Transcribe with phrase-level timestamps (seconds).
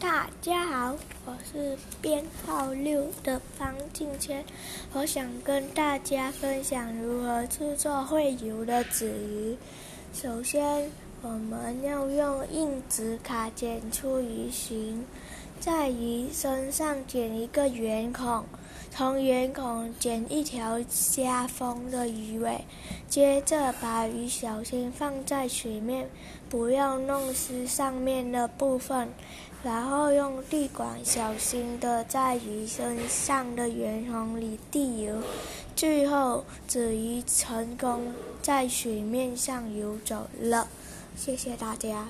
[0.00, 4.44] 大家好，我是编号六的方静谦，
[4.92, 9.56] 我想跟大家分享如何制作会游的纸鱼。
[10.14, 10.88] 首先，
[11.20, 15.04] 我们要用硬纸卡剪出鱼形，
[15.58, 18.44] 在鱼身上剪一个圆孔，
[18.90, 22.64] 从圆孔剪一条下风的鱼尾，
[23.08, 26.10] 接着把鱼小心放在水面，
[26.50, 29.08] 不要弄湿上面的部分。
[29.64, 35.20] 然后用滴管小心的在鱼身上的圆孔里滴油，
[35.74, 40.68] 最后纸鱼成功在水面上游走了。
[41.16, 42.06] 谢谢大家。